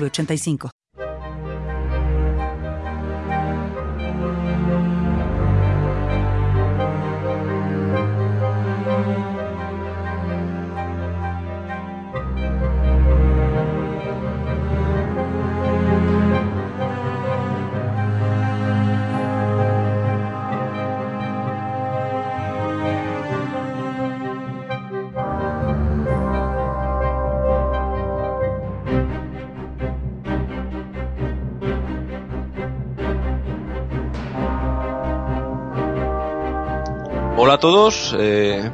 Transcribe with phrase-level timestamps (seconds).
[0.00, 0.73] 3985.
[37.64, 38.70] Todos, eh,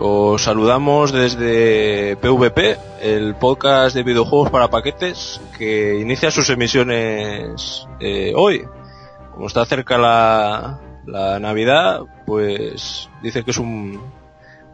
[0.00, 8.32] os saludamos desde PvP, el podcast de videojuegos para paquetes que inicia sus emisiones eh,
[8.34, 8.64] hoy.
[9.32, 14.02] Como está cerca la, la Navidad, pues dice que es un,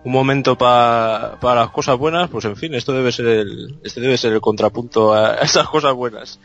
[0.04, 4.00] un momento pa- para las cosas buenas, pues en fin, esto debe ser el, este
[4.00, 6.40] debe ser el contrapunto a esas cosas buenas.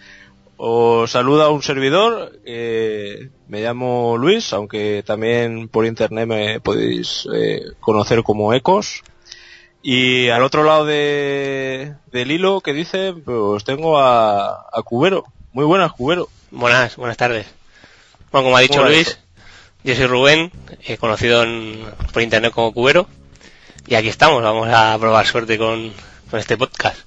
[0.61, 7.61] Os saluda un servidor, eh, me llamo Luis, aunque también por internet me podéis eh,
[7.79, 9.01] conocer como Ecos.
[9.81, 15.23] Y al otro lado de, del hilo que dice, pues tengo a, a Cubero.
[15.53, 16.27] Muy buenas, Cubero.
[16.51, 17.47] Buenas, buenas tardes.
[18.29, 19.21] Bueno, como ha dicho ¿Cómo va Luis, esto?
[19.85, 20.51] yo soy Rubén,
[20.85, 23.07] eh, conocido en- por internet como Cubero,
[23.87, 25.93] y aquí estamos, vamos a probar suerte con,
[26.29, 26.97] con este podcast.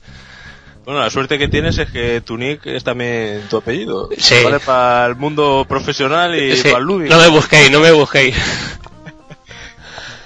[0.84, 4.08] Bueno, la suerte que tienes es que tu nick es también tu apellido.
[4.19, 4.34] Sí.
[4.42, 7.14] Vale para el mundo profesional y Sí, para el lúdico.
[7.14, 8.36] no me busquéis, no me busquéis.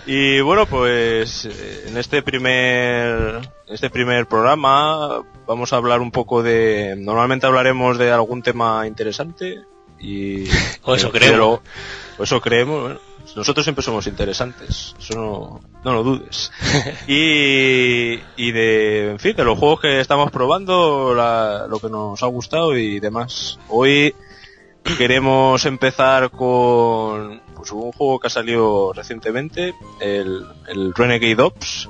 [0.08, 6.12] Y bueno, pues eh, en este primer en este primer programa vamos a hablar un
[6.12, 9.62] poco de normalmente hablaremos de algún tema interesante
[9.98, 10.44] y
[10.84, 11.60] O eso eh, creemos.
[12.18, 12.82] o eso creemos.
[12.82, 13.00] bueno,
[13.34, 16.52] nosotros siempre somos interesantes, eso no, no lo dudes.
[17.06, 22.26] y, de, en fin, de los juegos que estamos probando, la- lo que nos ha
[22.26, 23.58] gustado y demás.
[23.68, 24.14] Hoy
[24.98, 31.88] queremos empezar con pues, un juego que ha salido recientemente, el, el Renegade Ops,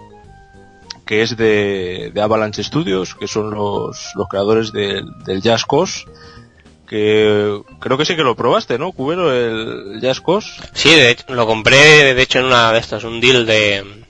[1.05, 6.05] que es de, de Avalanche Studios, que son los, los creadores del, del Just Cause,
[6.89, 10.51] que creo que sí que lo probaste, ¿no, Cubero, el Just Cause?
[10.73, 14.06] Sí, de hecho, lo compré, de hecho, en una de estas, un deal de, de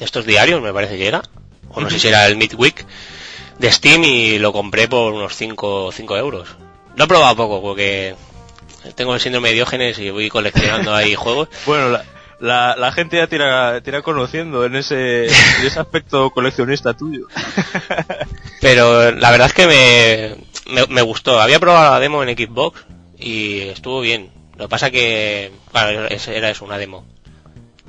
[0.00, 1.22] estos diarios, me parece que era,
[1.70, 2.84] o no sé si era el Midweek,
[3.58, 6.48] de Steam, y lo compré por unos 5, 5 euros.
[6.96, 8.14] Lo he probado poco, porque
[8.94, 11.48] tengo el síndrome de Diógenes y voy coleccionando ahí juegos.
[11.66, 12.04] Bueno, la,
[12.40, 17.26] la, la gente ya tira, tira conociendo en ese, en ese aspecto coleccionista tuyo.
[18.60, 21.40] Pero la verdad es que me, me, me gustó.
[21.40, 22.84] Había probado la demo en Xbox
[23.18, 24.30] y estuvo bien.
[24.56, 27.04] Lo que pasa que, claro, era eso, una demo.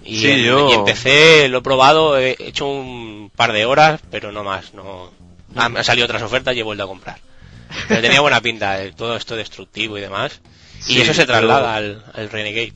[0.06, 3.66] Y, Sí, en, yo- y en PC lo he probado, he hecho un par de
[3.66, 4.74] horas, pero no más.
[4.74, 5.12] No,
[5.54, 7.18] me han salido otras ofertas y he vuelto a comprar.
[7.88, 10.42] Pero tenía buena pinta, eh, todo esto destructivo y demás.
[10.80, 12.74] Sí, y eso se pero- traslada al, al Renegade.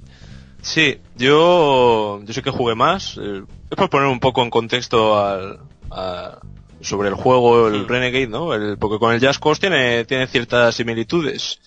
[0.62, 3.18] Sí, yo, yo sí que jugué más.
[3.22, 5.60] eh, Es por poner un poco en contexto al,
[5.92, 6.40] a-
[6.82, 7.88] sobre el juego, el Mm.
[7.88, 8.54] Renegade, ¿no?
[8.54, 11.60] El, porque con el Just Cause tiene, tiene ciertas similitudes.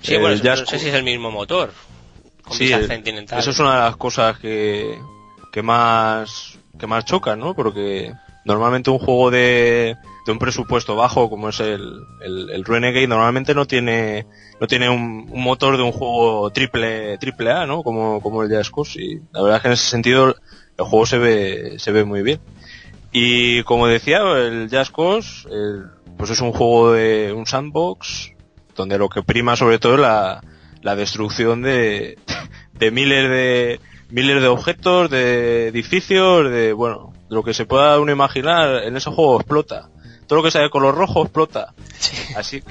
[0.00, 1.72] Sí, El bueno, Just no sé si es el mismo motor.
[2.48, 3.38] Con Sí, continental.
[3.38, 4.98] eso es una de las cosas que,
[5.52, 7.54] que más que más chocan, ¿no?
[7.54, 8.12] Porque
[8.44, 13.54] normalmente un juego de, de un presupuesto bajo como es el, el, el Renegade normalmente
[13.54, 14.26] no tiene
[14.60, 17.82] no tiene un, un motor de un juego triple triple A, ¿no?
[17.82, 20.28] Como como el Just Cause y la verdad es que en ese sentido
[20.78, 22.40] el juego se ve se ve muy bien.
[23.10, 28.32] Y como decía, el Cause el- pues es un juego de un sandbox
[28.76, 30.40] donde lo que prima sobre todo es la,
[30.82, 32.18] la destrucción de,
[32.74, 33.80] de miles de
[34.10, 38.96] miles de objetos, de edificios, de bueno, de lo que se pueda uno imaginar, en
[38.96, 39.90] ese juego explota.
[40.26, 41.72] Todo lo que sea de color rojo explota.
[42.36, 42.68] Así que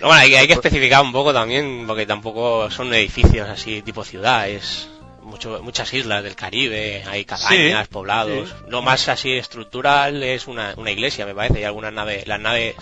[0.00, 4.02] No, Bueno, hay, hay que especificar un poco también, porque tampoco son edificios así tipo
[4.04, 4.88] ciudad, es
[5.22, 8.48] mucho, muchas islas del Caribe, hay cabañas, Sí, poblados.
[8.48, 8.54] sí.
[8.68, 12.74] Lo más así estructural es una, una iglesia, me parece, y algunas naves, las naves,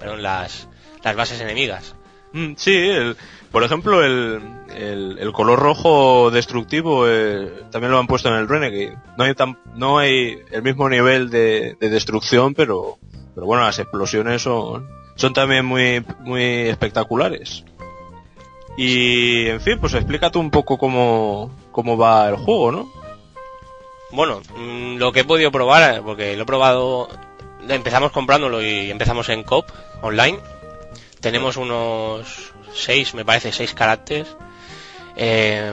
[0.00, 0.68] perdón, las,
[1.02, 1.94] las bases enemigas.
[2.32, 3.16] Mm, Sí, el-
[3.50, 4.40] por ejemplo, el,
[4.76, 8.96] el, color rojo destructivo eh, también lo han puesto en el Renegade.
[9.16, 12.98] No hay, tan, no hay el mismo nivel de, de destrucción, pero,
[13.34, 17.64] pero bueno, las explosiones son, son también muy, muy espectaculares.
[18.76, 22.92] Y, en fin, pues explícate un poco cómo, cómo va el juego, ¿no?
[24.12, 27.08] Bueno, mm, lo que he podido probar, porque lo he probado,
[27.68, 29.68] empezamos comprándolo y empezamos en COP
[30.00, 30.38] online.
[31.20, 34.28] Tenemos unos seis, me parece, seis caracteres.
[35.16, 35.72] Eh,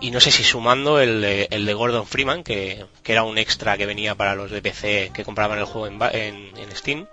[0.00, 3.36] y no sé si sumando el de, el de Gordon Freeman, que, que, era un
[3.36, 7.06] extra que venía para los de PC que compraban el juego en, en, en Steam.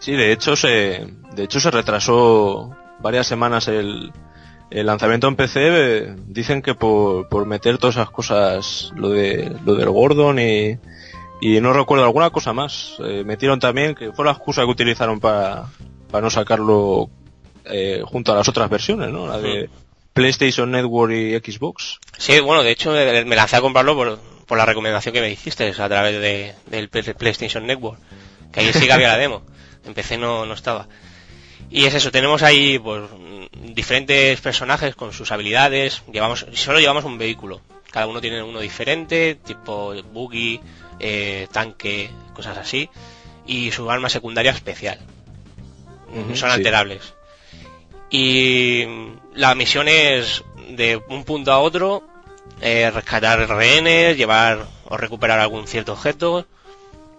[0.00, 4.10] Sí, de hecho se, de hecho se retrasó varias semanas el,
[4.70, 5.60] el lanzamiento en PC.
[5.62, 10.76] eh, Dicen que por, por meter todas esas cosas, lo de lo del Gordon y,
[11.40, 12.96] y no recuerdo alguna cosa más.
[12.98, 15.66] Eh, metieron también que fue la excusa que utilizaron para,
[16.10, 17.08] para no sacarlo
[17.64, 19.26] eh, junto a las otras versiones, ¿no?
[19.26, 19.68] La de
[20.12, 21.98] PlayStation Network y Xbox.
[22.18, 25.30] Sí, bueno, de hecho eh, me lancé a comprarlo por, por la recomendación que me
[25.30, 27.98] hiciste a través de, del Play- PlayStation Network,
[28.52, 29.42] que ahí sí que había la demo.
[29.84, 30.88] En PC no, no estaba.
[31.70, 33.02] Y es eso, tenemos ahí pues
[33.52, 39.34] diferentes personajes con sus habilidades, llevamos, solo llevamos un vehículo, cada uno tiene uno diferente,
[39.44, 40.60] tipo buggy,
[41.00, 42.88] eh, tanque, cosas así,
[43.46, 44.98] y su arma secundaria especial.
[46.36, 46.62] Son sí.
[48.10, 48.84] Y
[49.34, 52.02] la misión es de un punto a otro,
[52.60, 56.46] eh, rescatar rehenes, llevar o recuperar algún cierto objeto.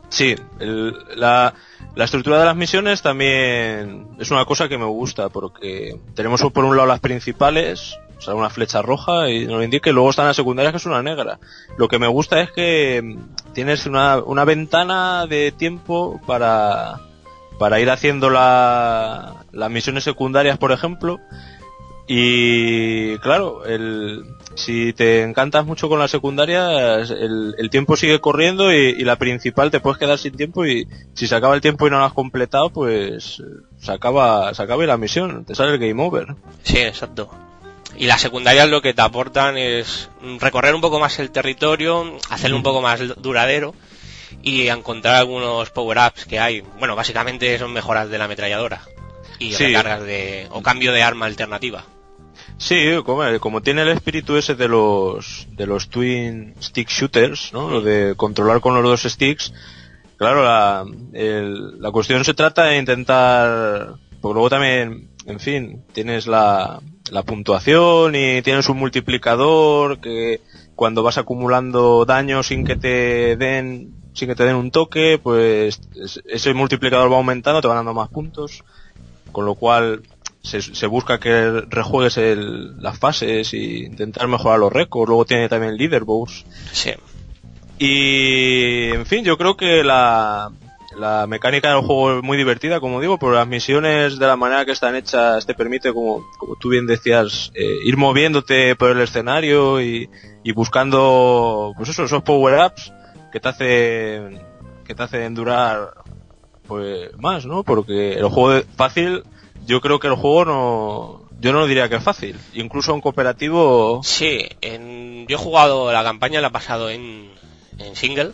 [0.09, 1.53] Sí, el- la,
[1.95, 6.63] la estructura de las misiones también es una cosa que me gusta porque tenemos por
[6.63, 10.27] un lado las principales, o sea, una flecha roja y nos indica y luego están
[10.27, 11.39] las secundarias que es una negra.
[11.77, 13.17] Lo que me gusta es que
[13.53, 17.01] tienes una, una ventana de tiempo para,
[17.57, 21.19] para ir haciendo la, las misiones secundarias, por ejemplo,
[22.07, 24.23] y claro, el,
[24.53, 29.15] si te encantas mucho con las secundarias, el, el tiempo sigue corriendo y, y la
[29.15, 32.05] principal te puedes quedar sin tiempo y si se acaba el tiempo y no lo
[32.05, 33.41] has completado, pues
[33.79, 36.35] se acaba, se acaba la misión, te sale el game over.
[36.61, 37.29] Sí, exacto.
[37.97, 40.09] Y las secundarias lo que te aportan es
[40.39, 43.73] recorrer un poco más el territorio, hacerlo un poco más duradero
[44.41, 46.61] y encontrar algunos power-ups que hay.
[46.79, 48.81] Bueno, básicamente son mejoras de la ametralladora
[49.39, 49.65] y Sí.
[49.67, 51.83] recargas de o cambio de arma alternativa.
[52.57, 57.69] Sí, como, como tiene el espíritu ese de los de los twin stick shooters, ¿no?
[57.69, 59.53] Lo de controlar con los dos sticks.
[60.17, 66.27] Claro, la, el- la cuestión se trata de intentar, porque luego también, en fin, tienes
[66.27, 66.79] la,
[67.11, 70.39] la puntuación y tienes un multiplicador que
[70.75, 75.79] cuando vas acumulando daño sin que te den sin que te den un toque, pues
[75.95, 78.63] es- ese multiplicador va aumentando, te van dando más puntos,
[79.31, 80.01] con lo cual
[80.41, 85.07] se, se busca que rejuegues el- las fases y intentar mejorar los récords.
[85.09, 86.45] Luego tiene también leaderboards.
[86.71, 86.91] Sí.
[87.77, 90.49] Y, en fin, yo creo que la,
[90.97, 94.63] la mecánica del juego es muy divertida, como digo, pero las misiones de la manera
[94.65, 99.01] que están hechas te permite, como, como tú bien decías, eh, ir moviéndote por el
[99.01, 100.09] escenario y,
[100.43, 102.93] y buscando, pues eso, esos power-ups
[103.35, 104.41] que te hacen,
[104.87, 105.93] que te hacen durar,
[106.69, 107.63] pues, más, ¿no?
[107.63, 109.23] Porque el juego de- fácil,
[109.65, 112.37] yo creo que el juego no, yo no diría que es fácil.
[112.53, 117.29] Incluso en cooperativo, Sí, en- yo he jugado la campaña, la he pasado en,
[117.77, 118.31] en single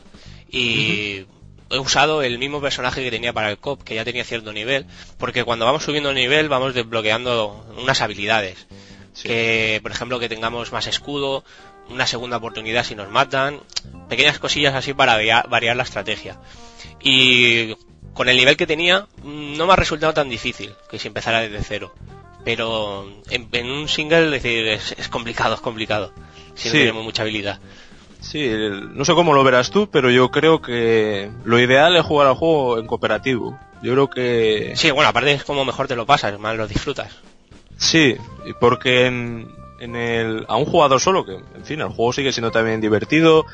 [0.51, 1.25] y
[1.71, 4.85] he usado el mismo personaje que tenía para el COP, que ya tenía cierto nivel,
[5.17, 8.67] porque cuando vamos subiendo de nivel vamos desbloqueando unas habilidades.
[9.13, 9.27] Sí.
[9.27, 11.43] Que, por ejemplo, que tengamos más escudo,
[11.89, 13.59] una segunda oportunidad si nos matan,
[14.09, 16.37] pequeñas cosillas así para varia- variar la estrategia.
[17.01, 17.75] Y
[18.13, 21.63] con el nivel que tenía, no me ha resultado tan difícil que si empezara desde
[21.63, 21.93] cero.
[22.43, 26.11] Pero en, en un single, es decir, es, es complicado, es complicado.
[26.55, 27.59] Si no tenemos mucha habilidad.
[28.19, 28.49] Sí,
[28.93, 32.35] no sé cómo lo verás tú, pero yo creo que lo ideal es jugar al
[32.35, 33.59] juego en cooperativo.
[33.81, 37.11] Yo creo que Sí, bueno, aparte es como mejor te lo pasas, más lo disfrutas.
[37.77, 39.47] sí, y porque en,
[39.81, 43.45] en el a un jugador solo, que en fin, el juego sigue siendo también divertido.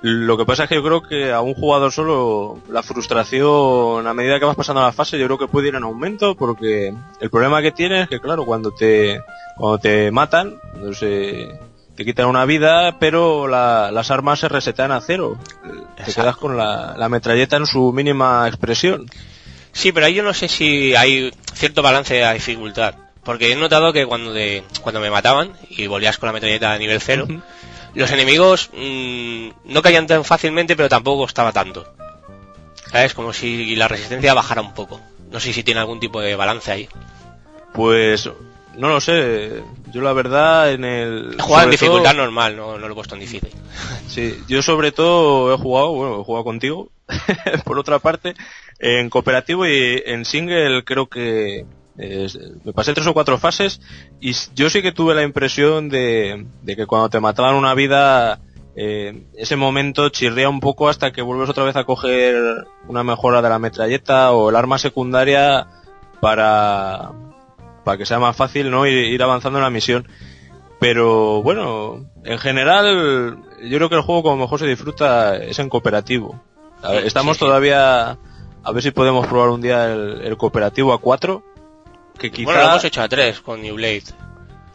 [0.00, 4.14] Lo que pasa es que yo creo que a un jugador solo la frustración a
[4.14, 7.30] medida que vas pasando la fase yo creo que puede ir en aumento porque el
[7.30, 9.20] problema que tienes es que claro, cuando te
[9.56, 11.56] cuando te matan, no sé,
[11.94, 15.36] te quitan una vida, pero la- las armas se resetean a cero.
[15.62, 16.22] Te Exacto.
[16.22, 19.06] quedas con la, la metralleta en su mínima expresión.
[19.72, 22.94] Sí, pero ahí yo no sé si hay cierto balance de dificultad.
[23.24, 26.78] Porque he notado que cuando, de- cuando me mataban y volvías con la metralleta a
[26.78, 27.26] nivel cero,
[27.94, 31.86] los enemigos mm, no caían tan fácilmente, pero tampoco costaba tanto.
[32.90, 33.14] ¿Sabes?
[33.14, 35.00] Como si la resistencia bajara un poco.
[35.30, 36.88] No sé si tiene algún tipo de balance ahí.
[37.72, 38.28] Pues
[38.76, 39.62] no lo sé.
[39.92, 41.36] Yo la verdad en el...
[41.40, 43.50] Juega en dificultad normal, no, no lo he puesto en difícil.
[44.08, 46.90] Sí, yo sobre todo he jugado, bueno, he jugado contigo,
[47.64, 48.34] por otra parte,
[48.78, 51.64] en cooperativo y en single creo que
[51.96, 53.80] me pasé tres o cuatro fases
[54.20, 58.40] y yo sí que tuve la impresión de, que cuando te mataban una vida,
[58.76, 63.42] eh, ese momento chirría un poco hasta que vuelves otra vez a coger una mejora
[63.42, 65.66] de la metralleta o el arma secundaria
[66.20, 67.12] para,
[67.84, 70.08] para que sea más fácil no ir, ir avanzando en la misión.
[70.80, 75.68] Pero bueno, en general yo creo que el juego como mejor se disfruta es en
[75.68, 76.40] cooperativo.
[77.04, 78.18] estamos todavía
[78.64, 81.51] a ver si podemos probar un día el, el cooperativo a 4
[82.44, 84.04] bueno, lo hemos hecho a tres con New Blade.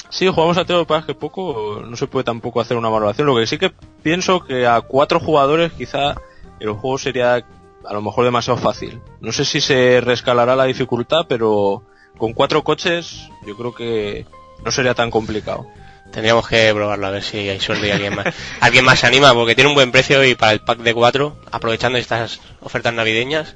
[0.10, 3.27] Sí, jugamos a tres, pero que poco no se puede tampoco hacer una valoración.
[3.27, 6.15] Lo que sí que pienso que a cuatro jugadores quizá
[6.60, 9.01] el juego sería a lo mejor demasiado fácil.
[9.22, 11.84] No sé si se rescalará la dificultad, pero
[12.17, 14.25] con cuatro coches yo creo que
[14.63, 15.67] no sería tan complicado.
[16.12, 18.34] Tendríamos que probarlo a ver si hay suerte y alguien más.
[18.62, 21.38] alguien más se anima porque tiene un buen precio y para el pack de cuatro,
[21.51, 23.56] aprovechando estas ofertas navideñas,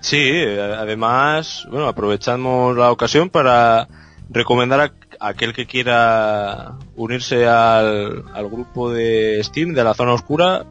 [0.00, 3.88] Sí, además, bueno, aprovechamos la ocasión para
[4.30, 10.66] recomendar a aquel que quiera unirse al, grupo de Steam de la zona oscura,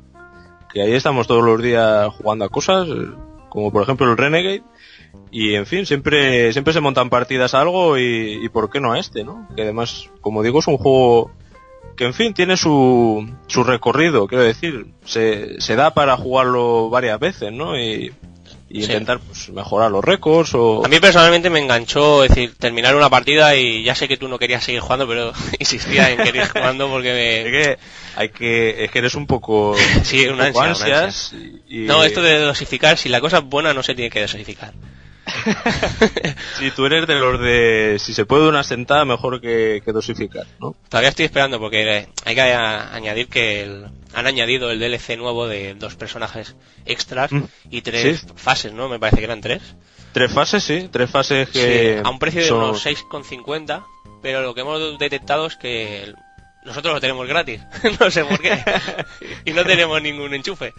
[0.72, 2.88] que ahí estamos todos los días jugando a cosas,
[3.50, 4.64] como por ejemplo el Renegade,
[5.32, 8.94] y en fin, siempre, siempre se montan partidas a algo y, y por qué no
[8.94, 9.48] a este, ¿no?
[9.56, 11.32] Que además, como digo, es un juego
[11.98, 17.20] que en fin tiene su, su recorrido, quiero decir, se, se da para jugarlo varias
[17.20, 17.78] veces, ¿no?
[17.78, 18.14] Y
[18.70, 20.86] y intentar pues, mejorar los récords o...
[20.86, 24.28] A mí personalmente me enganchó, es decir, terminar una partida y ya sé que tú
[24.28, 27.42] no querías seguir jugando, pero insistía en querer jugando porque me...
[27.42, 27.80] Es que,
[28.16, 29.76] hay que, es que eres un poco...
[30.04, 31.34] sí, una, ansias.
[31.70, 34.74] No, esto de dosificar, si la cosa es buena no se tiene que dosificar.
[36.60, 40.76] si tú eres de los de si se puede una sentada mejor que, dosificar, ¿no?
[40.90, 45.96] Todavía estoy esperando porque hay que añadir que han añadido el DLC nuevo de dos
[45.96, 46.56] personajes
[46.86, 47.44] extras mm.
[47.70, 48.90] y tres fases, ¿no?
[48.90, 49.62] Me parece que eran tres.
[50.14, 52.02] Tres fases, sí, tres fases que...
[52.04, 53.86] a un precio de unos 6,50,
[54.22, 56.14] pero lo que hemos detectado es que
[56.64, 57.62] nosotros lo tenemos gratis,
[58.00, 58.58] no sé por qué,
[59.46, 60.74] y no tenemos ningún enchufe.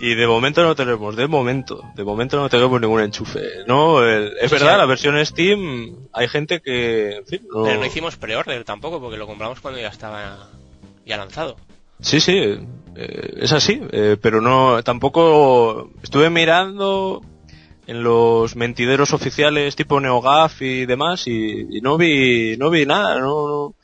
[0.00, 3.40] Y de momento no tenemos, de momento, de momento no tenemos ningún enchufe.
[3.66, 7.64] No, es verdad, la versión Steam, hay gente que, en fin, no...
[7.64, 10.50] Pero no hicimos pre-order tampoco, porque lo compramos cuando ya estaba
[11.04, 11.56] ya lanzado.
[12.00, 12.58] Sí, sí,
[12.94, 17.22] eh, es así, eh, pero no, tampoco estuve mirando
[17.88, 23.48] en los mentideros oficiales tipo NeoGAF y demás y, no vi, no vi nada, no,
[23.48, 23.74] no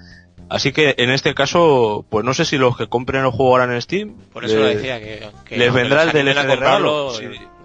[0.48, 3.72] Así que en este caso, pues no sé si los que compren el juego ahora
[3.72, 4.14] en Steam.
[4.32, 7.12] Por eso lo decía, que, les vendrá el DLC de regalo.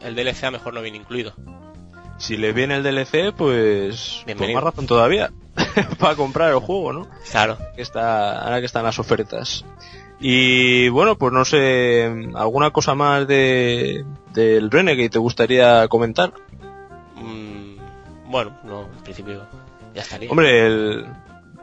[0.01, 1.33] El DLC a mejor no viene incluido.
[2.17, 5.31] Si les viene el DLC, pues, pues más razón todavía
[5.99, 7.07] para comprar el juego, ¿no?
[7.31, 7.57] Claro.
[7.75, 9.65] Que está, ahora que están las ofertas.
[10.19, 16.33] Y bueno, pues no sé, ¿alguna cosa más de del Renegade te gustaría comentar?
[17.15, 17.77] Mm,
[18.29, 19.47] bueno, no, en principio
[19.95, 20.29] ya estaría.
[20.29, 21.07] Hombre, el,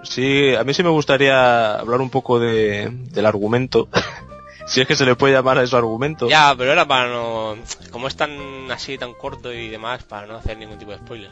[0.09, 3.89] Sí, a mí sí me gustaría hablar un poco de, del argumento.
[4.67, 6.29] si es que se le puede llamar a eso argumento.
[6.29, 7.57] Ya, pero era para no...
[7.91, 11.31] Como es tan así, tan corto y demás, para no hacer ningún tipo de spoiler.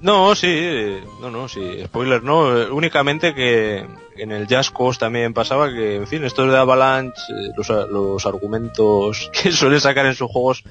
[0.00, 3.86] No, sí, no, no, sí, spoiler no, únicamente que
[4.16, 8.26] en el Just Cause también pasaba que, en fin, esto de Avalanche, eh, los, los
[8.26, 10.64] argumentos que suele sacar en sus juegos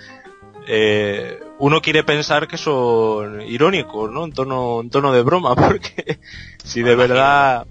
[0.67, 4.25] eh, uno quiere pensar que son irónicos, ¿no?
[4.25, 6.19] En tono, en tono de broma, porque
[6.63, 7.65] si de verdad...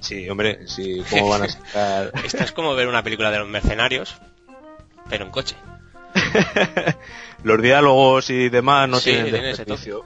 [0.00, 2.12] Sí, hombre, sí, ¿cómo van a sacar...?
[2.24, 4.16] Esto es como ver una película de los mercenarios,
[5.08, 5.56] pero en coche.
[7.42, 10.04] los diálogos y demás no tienen desperdicio.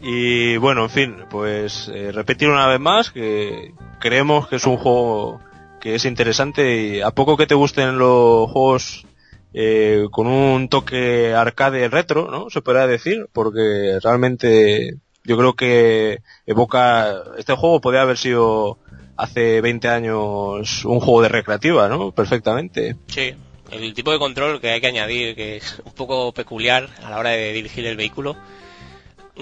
[0.00, 4.76] Y bueno, en fin, pues eh, repetir una vez más que creemos que es un
[4.76, 5.40] juego
[5.80, 9.06] que es interesante y a poco que te gusten los juegos
[9.54, 12.50] eh, con un toque arcade retro, ¿no?
[12.50, 18.78] Se podría decir, porque realmente yo creo que evoca, este juego podría haber sido
[19.16, 22.12] hace 20 años un juego de recreativa, ¿no?
[22.12, 22.96] Perfectamente.
[23.06, 23.34] Sí,
[23.70, 27.18] el tipo de control que hay que añadir, que es un poco peculiar a la
[27.18, 28.36] hora de dirigir el vehículo,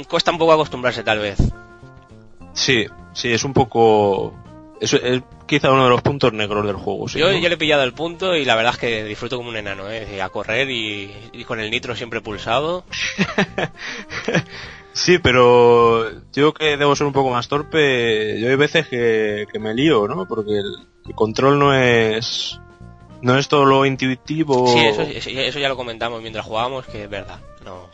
[0.09, 1.39] cuesta un poco acostumbrarse tal vez.
[2.53, 4.35] Sí, sí, es un poco
[4.81, 7.07] es, es quizá uno de los puntos negros del juego.
[7.09, 9.91] yo, le he pillado el punto y la verdad es que disfruto como un enano,
[9.91, 10.21] ¿eh?
[10.23, 12.85] a correr y, con el nitro siempre pulsado.
[14.93, 19.75] sí, pero yo que debo ser un poco más torpe, yo hay veces que, me
[19.75, 20.27] lío, ¿no?
[20.27, 22.59] Porque el, control no es
[23.21, 24.67] no es todo lo intuitivo.
[24.69, 27.39] Sí, eso, eso, ya lo comentamos mientras jugábamos, que es verdad.
[27.65, 27.89] No,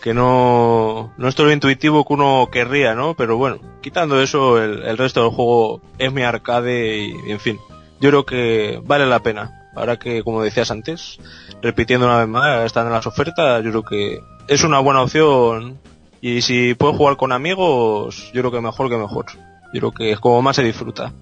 [0.00, 3.14] que no, no es todo lo intuitivo que uno querría, ¿no?
[3.14, 7.58] Pero bueno, quitando eso, el, el resto del juego es mi arcade y, en fin,
[8.00, 9.68] yo creo que vale la pena.
[9.76, 11.18] Ahora que, como decías antes,
[11.62, 15.78] repitiendo una vez más, están en las ofertas, yo creo que es una buena opción
[16.20, 19.26] y si puedes jugar con amigos, yo creo que mejor que mejor.
[19.72, 21.12] Yo creo que es como más se disfruta.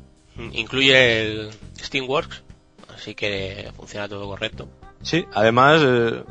[0.52, 2.42] Incluye el Steamworks,
[2.94, 4.68] así que funciona todo correcto.
[5.02, 6.22] Sí, además eh,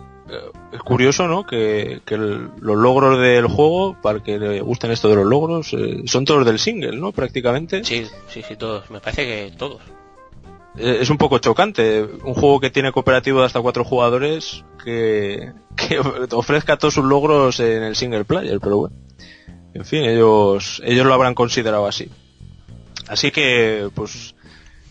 [0.74, 1.46] es curioso, ¿no?
[1.46, 5.74] Que, que el- los logros del juego, para que le gusten esto de los logros,
[5.74, 7.12] eh, son todos del single, ¿no?
[7.12, 7.84] Prácticamente.
[7.84, 8.90] Sí, sí, sí, todos.
[8.92, 9.82] Me parece que todos.
[10.78, 12.04] Eh, Es un poco chocante.
[12.04, 16.00] Un juego que tiene cooperativo de hasta cuatro jugadores que, que
[16.32, 18.96] ofrezca todos sus logros en el single player, pero bueno.
[19.74, 22.10] En fin, ellos, ellos lo habrán considerado así.
[23.08, 24.36] Así que, pues,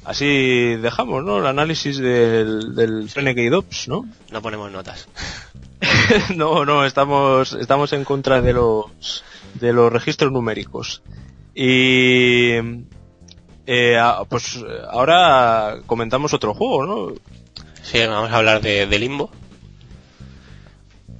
[0.06, 1.38] así dejamos, ¿no?
[1.38, 4.06] El análisis del, del Renegade Ops, ¿no?
[4.30, 5.08] No ponemos notas.
[6.36, 11.02] no, no, estamos, estamos en contra de los, de los registros numéricos.
[11.54, 12.52] Y,
[13.66, 13.98] eh,
[14.28, 17.14] pues ahora comentamos otro juego, ¿no?
[17.82, 19.30] Sí, vamos a hablar de, de Limbo.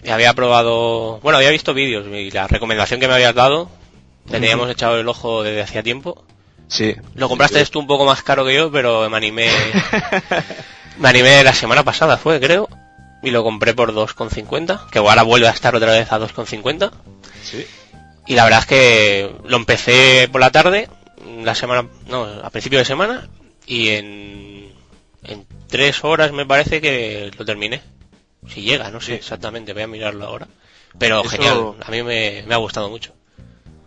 [0.05, 3.69] Y había probado, bueno, había visto vídeos y la recomendación que me habías dado,
[4.31, 6.25] teníamos echado el ojo desde hacía tiempo.
[6.68, 6.94] Sí.
[7.14, 9.49] Lo compraste tú un poco más caro que yo, pero me animé,
[10.99, 12.68] me animé la semana pasada fue, creo,
[13.23, 16.90] y lo compré por 2,50, que ahora vuelve a estar otra vez a 2,50.
[17.42, 17.66] Sí.
[18.26, 20.88] Y la verdad es que lo empecé por la tarde,
[21.42, 23.28] la semana, no, a principio de semana,
[23.66, 24.73] y en,
[25.25, 27.80] en tres horas me parece que lo terminé.
[28.49, 29.12] Si llega, no sé Sí.
[29.14, 30.49] exactamente, voy a mirarlo ahora.
[30.99, 33.12] Pero Eso- genial, a mí me, me ha gustado mucho.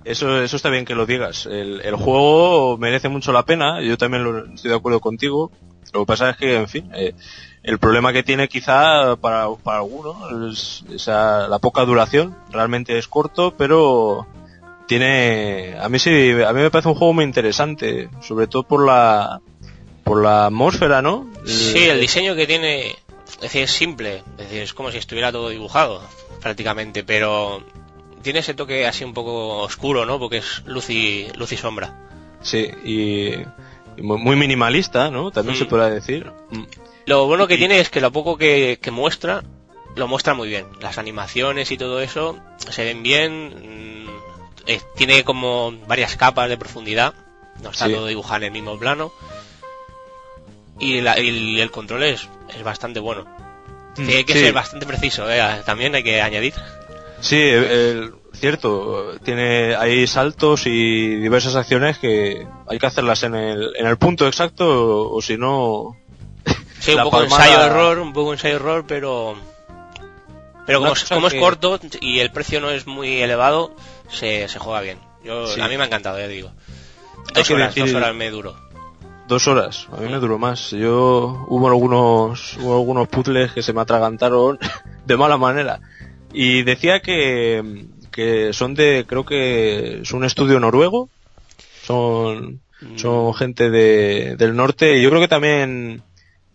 [0.09, 1.45] Eso, eso está bien que lo digas.
[1.45, 3.81] El, el juego merece mucho la pena.
[3.81, 5.51] Yo también lo- estoy de acuerdo contigo.
[5.93, 7.13] Lo que pasa es que, en fin, eh,
[7.63, 10.17] el problema que tiene quizá para, para algunos
[10.51, 12.35] es esa, la poca duración.
[12.51, 14.25] Realmente es corto, pero
[14.87, 18.09] tiene, a mí sí, a mí me parece un juego muy interesante.
[18.21, 19.41] Sobre todo por la,
[20.03, 21.27] por la atmósfera, ¿no?
[21.45, 25.31] Sí, el diseño que tiene, es decir, es simple, es decir, es como si estuviera
[25.31, 26.01] todo dibujado,
[26.41, 27.63] prácticamente, pero
[28.21, 30.19] tiene ese toque así un poco oscuro, ¿no?
[30.19, 31.93] Porque es luz y, luz y sombra.
[32.41, 33.27] Sí, y,
[33.97, 35.31] y muy minimalista, ¿no?
[35.31, 35.59] También Mm.
[35.59, 36.31] se podrá decir.
[36.51, 36.63] Mm.
[37.05, 39.43] Lo bueno que Y- tiene es que lo poco que, que muestra,
[39.95, 40.67] lo muestra muy bien.
[40.81, 42.37] Las animaciones y todo eso
[42.69, 44.09] se ven bien, mm,
[44.67, 47.13] eh, tiene como varias capas de profundidad,
[47.63, 47.93] no está Sí.
[47.93, 49.11] todo dibujado en el mismo plano.
[50.79, 53.25] Y, la- y el control es, es bastante bueno.
[53.95, 54.39] Tiene que Sí.
[54.39, 55.41] ser bastante preciso, ¿eh?
[55.65, 56.53] también hay que añadir.
[57.21, 59.15] Sí, el- cierto.
[59.23, 64.27] Tiene hay saltos y diversas acciones que hay que hacerlas en el, en el punto
[64.27, 65.95] exacto o si no.
[66.79, 69.35] Sí, un poco palmada- ensayo-error, un poco ensayo-error, pero...
[70.65, 73.75] Pero como, es- que- corto y el precio no es muy elevado,
[74.07, 74.99] se, se juega bien.
[75.23, 75.59] Yo, Sí.
[75.59, 76.51] A mí me ha encantado, ya digo.
[77.33, 78.55] Dos horas, decir- dos horas me duró.
[79.27, 79.87] Dos horas.
[79.91, 80.71] A mí me duró más.
[80.71, 84.57] Yo hubo algunos hubo algunos puzzles que se me atragantaron
[85.05, 85.79] de mala manera.
[86.33, 91.09] Y decía que que son de creo que es un estudio noruego.
[91.83, 92.61] Son
[92.95, 94.97] son gente de, del norte.
[94.97, 96.01] Y yo creo que también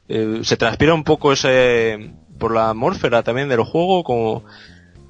[0.09, 4.45] eh, se transpira un poco ese por la atmósfera también del juego como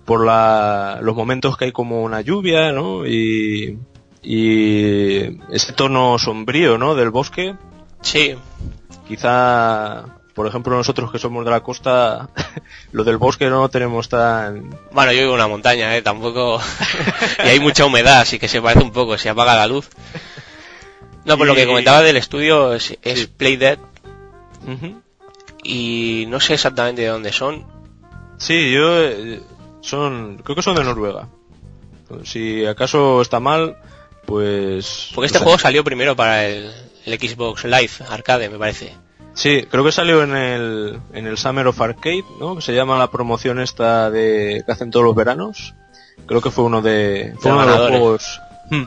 [0.05, 3.79] por la, los momentos que hay como una lluvia no y
[4.22, 7.57] y ese tono sombrío no del bosque.
[8.00, 8.35] Sí,
[9.07, 12.29] quizá por ejemplo nosotros que somos de la costa
[12.92, 16.03] lo del bosque no lo tenemos tan bueno, yo vivo en una montaña, ¿eh?
[16.03, 16.61] Tampoco...
[17.44, 19.88] y hay mucha humedad, así que se parece un poco, se apaga la luz.
[21.25, 23.27] No, pues lo que comentaba del estudio es, es Sí.
[23.27, 23.79] Play Dead
[25.62, 27.66] y no sé exactamente de dónde son.
[28.38, 29.40] sí yo eh,
[29.81, 31.29] son creo que son de Noruega
[32.25, 33.77] si acaso está mal
[34.27, 35.44] pues Porque este no sé.
[35.44, 36.73] juego salió primero para el,
[37.05, 38.94] el Xbox Live Arcade, me parece.
[39.35, 42.55] Sí, creo que salió en el, en el Summer of Arcade, ¿no?
[42.55, 45.75] Que se llama la promoción esta de que hacen todos los veranos.
[46.27, 48.40] Creo que fue uno de, fue uno de los juegos.
[48.70, 48.85] Hmm.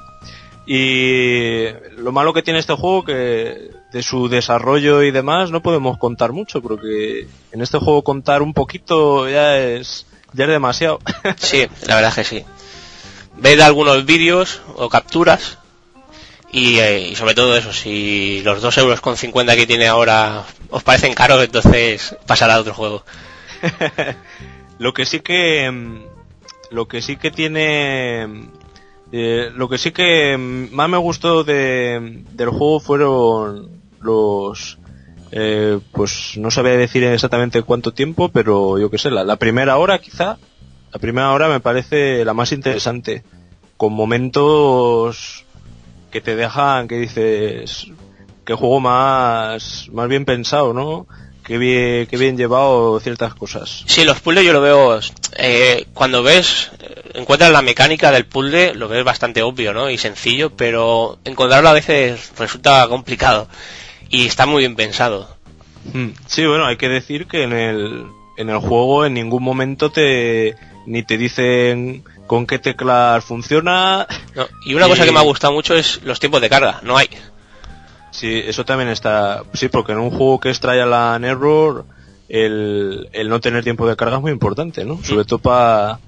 [0.65, 5.97] Y lo malo que tiene este juego que de su desarrollo y demás no podemos
[5.97, 10.99] contar mucho, porque en este juego contar un poquito ya es ya es demasiado.
[11.37, 12.45] Sí, la verdad es que sí.
[13.37, 15.57] Ved algunos vídeos o capturas
[16.51, 20.43] y, eh, y sobre todo eso, si los 2 euros con 50 que tiene ahora
[20.69, 23.03] os parecen caros, entonces pasará a otro juego.
[24.79, 26.01] Lo que sí que mm,
[26.69, 28.41] lo que sí que tiene mm,
[29.11, 34.77] eh, lo que sí que mm, más me gustó de, del juego fueron los
[35.31, 39.97] eh, pues no sabía decir exactamente cuánto tiempo pero yo qué sé la primera hora
[39.97, 40.37] quizá
[40.93, 43.23] la primera hora me parece la más interesante,
[43.75, 45.45] con momentos
[46.11, 47.87] que te dejan, que dices,
[48.45, 51.07] que juego más, más bien pensado, ¿no?
[51.43, 53.83] Qué bien, qué bien llevado ciertas cosas.
[53.85, 54.99] Sí, los puzzles yo lo veo,
[55.37, 56.71] eh, cuando ves,
[57.13, 59.89] encuentras la mecánica del puzzle, lo ves bastante obvio, ¿no?
[59.89, 63.47] Y sencillo, pero encontrarlo a veces resulta complicado.
[64.09, 65.37] Y está muy bien pensado.
[65.93, 68.05] Mm, Sí, bueno, hay que decir que en el,
[68.37, 74.05] en el juego en ningún momento te, ni te dicen con qué teclas funciona.
[74.35, 76.97] No, Y una cosa que me ha gustado mucho es los tiempos de carga, no
[76.97, 77.09] hay.
[78.11, 81.85] Sí, eso también está, sí, porque en un juego que es trial and error,
[82.29, 84.99] el, el no tener tiempo de carga es muy importante, ¿no?
[85.03, 85.99] Sobre todo para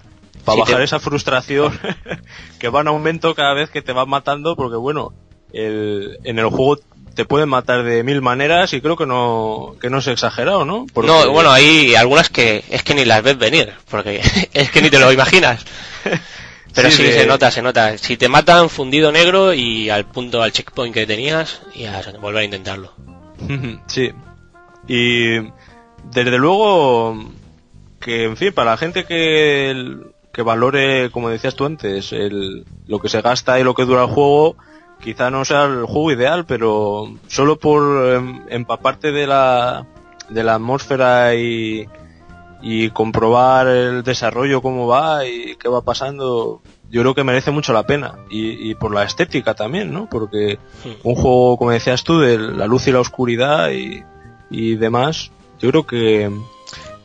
[0.54, 1.78] Sí, bajar te- esa frustración
[2.60, 5.14] que va en aumento cada vez que te vas matando, porque bueno,
[5.54, 6.78] el, en el juego
[7.20, 10.86] te pueden matar de mil maneras y creo que no, que no es exagerado, ¿no?
[10.94, 14.22] Porque- No, bueno, hay algunas que es que ni las ves venir, porque
[14.54, 15.66] es que ni te lo imaginas.
[16.74, 17.98] Pero sí, Sí, de- se nota, se nota.
[17.98, 22.42] Si te matan fundido negro y al punto, al checkpoint que tenías, y a volver
[22.44, 22.94] a intentarlo.
[23.88, 24.12] Sí.
[24.88, 25.40] Y
[26.06, 27.32] desde luego
[28.00, 29.98] que, en fin, para la gente que,
[30.32, 34.04] que valore, como decías tú antes, el, lo que se gasta y lo que dura
[34.04, 34.56] el juego,
[35.00, 39.88] quizá no sea el juego ideal, pero solo por em, empaparte de la,
[40.30, 41.88] de la atmósfera y,
[42.62, 47.74] y comprobar el desarrollo, cómo va y qué va pasando, yo creo que merece mucho
[47.74, 48.16] la pena.
[48.30, 50.08] Y, y por la estética también, ¿no?
[50.10, 50.60] Porque
[51.04, 54.04] un juego, como decías tú, de la luz y la oscuridad y,
[54.50, 56.32] y demás, yo creo que,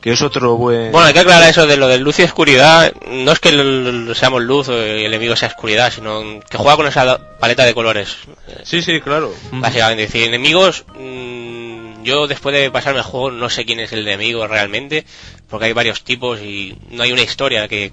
[0.04, 0.92] que es otro buen...
[0.92, 2.92] Bueno, hay que aclarar eso de lo de luz y oscuridad.
[3.08, 6.76] No es que el- el- seamos luz o el enemigo sea oscuridad, sino que juega
[6.76, 8.16] con esa paleta de colores.
[8.48, 9.32] Eh, Sí, sí, claro.
[9.50, 13.94] Básicamente, es decir, enemigos, mm, yo después de pasarme el juego no sé quién es
[13.94, 15.06] el enemigo realmente,
[15.48, 17.90] porque hay varios tipos y no hay una historia que,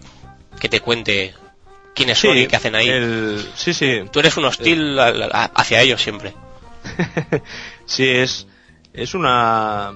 [0.60, 1.34] que te cuente
[1.96, 2.90] quiénes son y qué hacen ahí.
[2.90, 4.02] el- sí, sí.
[4.12, 6.34] Tú eres un hostil a- a- hacia ellos siempre.
[7.86, 8.48] sí, es,
[8.94, 9.94] es una...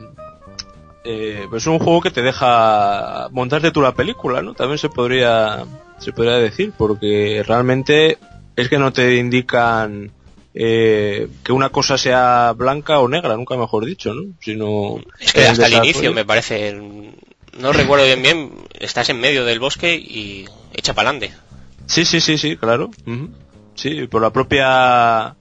[1.07, 4.55] Eh, pues un juego que te deja montarte tú la película, ¿no?
[4.55, 5.63] También se podría,
[5.99, 8.17] se podría decir, porque realmente
[8.55, 10.11] es que no te indican
[10.55, 14.33] eh, que una cosa sea blanca o negra, nunca mejor dicho, ¿no?
[14.41, 16.73] Sino Es que hasta el inicio me parece,
[17.59, 21.37] no recuerdo bien bien, estás en medio del bosque y echa para adelante.
[21.85, 22.89] Sí, sí, sí, sí, claro.
[23.75, 25.35] Sí, por la propia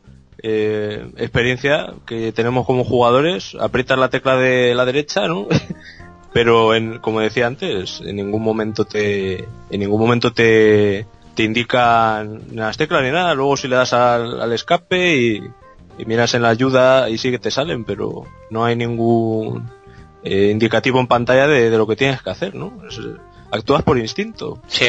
[0.46, 5.46] eh, experiencia que tenemos como jugadores, aprietas la tecla de la derecha, ¿no?
[6.34, 12.42] Pero en, como decía antes, en ningún momento te, en ningún momento te, te indican
[12.52, 13.32] las teclas ni nada.
[13.34, 15.42] Luego si le das al, al escape y,
[15.96, 19.70] y miras en la ayuda y sí que te salen, pero no hay ningún
[20.24, 22.72] eh, indicativo en pantalla de, de lo que tienes que hacer, ¿no?
[22.88, 22.98] Es-
[23.50, 24.58] actúas por instinto.
[24.66, 24.86] Sí.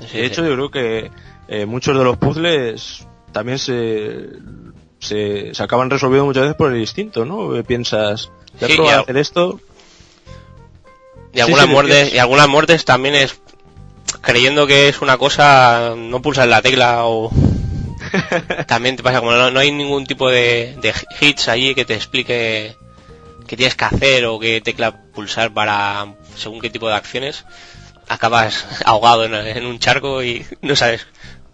[0.00, 0.18] Sí, De sí.
[0.20, 1.10] hecho, yo creo que
[1.48, 4.28] eh, muchos de los puzzles también se,
[4.98, 7.56] se, se acaban resolviendo muchas veces por el instinto, ¿no?
[7.56, 9.60] Eh, Piensas, ya Sí, hacer esto.
[11.32, 13.40] Y algunas, sí, muertes, y algunas muertes también es
[14.20, 17.30] creyendo que es una cosa, no pulsas la tecla o
[18.66, 21.94] también te pasa como no, no hay ningún tipo de, de hits allí que te
[21.94, 22.76] explique
[23.46, 27.44] qué tienes que hacer o qué tecla pulsar para según qué tipo de acciones,
[28.08, 31.06] acabas ahogado en, en un charco y no sabes,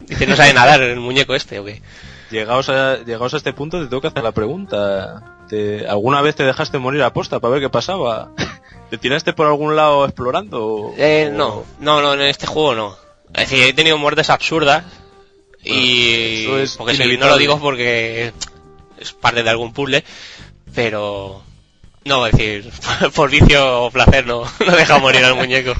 [0.08, 1.82] dice no sabe nadar el muñeco este o qué.
[2.30, 5.36] Llegados a, llegados a este punto, te tengo que hacer la pregunta.
[5.48, 8.30] ¿Te- ¿Alguna vez te dejaste morir a posta para ver qué pasaba?
[8.90, 10.64] ¿Te tiraste por algún lado explorando?
[10.66, 12.96] o- Eh, o- no, no, no, en este juego no.
[13.34, 14.84] Es decir, he tenido muertes absurdas
[15.64, 16.46] y...
[16.58, 18.32] Es porque sí, no lo digo porque
[18.98, 20.04] es parte de algún puzzle,
[20.74, 21.42] pero...
[22.04, 22.70] No, es decir,
[23.14, 25.74] por vicio o placer no, no deja morir al muñeco.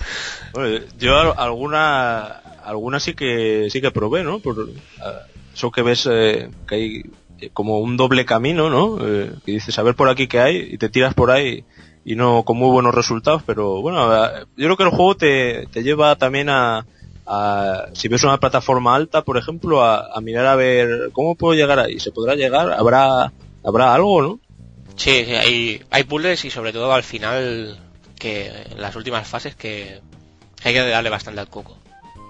[0.53, 4.41] Bueno, yo al- alguna, alguna sí que sí que probé, ¿no?
[4.41, 5.23] Por ah,
[5.55, 7.03] eso que ves eh, que hay
[7.41, 8.99] eh, como un doble camino, ¿no?
[9.01, 11.65] Eh, que dices a ver por aquí qué hay y te tiras por ahí
[12.05, 15.67] y no con muy buenos resultados, pero bueno, ah, yo creo que el juego te,
[15.73, 16.87] te lleva también a,
[17.27, 21.55] a si ves una plataforma alta, por ejemplo, a, a mirar a ver cómo puedo
[21.55, 23.33] llegar ahí, se podrá llegar, habrá
[23.65, 24.41] habrá algo, ¿no?
[24.97, 27.79] Sí, sí, hay, hay puzzles y sobre todo al final,
[28.19, 30.01] que en las últimas fases que
[30.65, 31.77] hay que darle bastante al coco.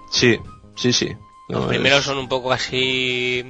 [0.09, 0.37] Sí,
[0.75, 1.15] sí, sí.
[1.47, 3.43] Los primeros es- son un poco así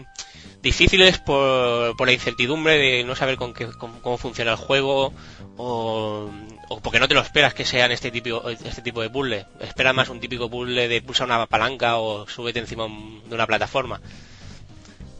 [0.62, 5.14] difíciles por, por la incertidumbre de no saber con qué, cómo, cómo funciona el juego
[5.58, 6.30] o,
[6.70, 9.46] o porque no te lo esperas que sean este tipo, este tipo de puzzle.
[9.62, 12.88] Esperas más un típico puzzle de pulsar una palanca o súbete encima
[13.28, 14.02] de una plataforma.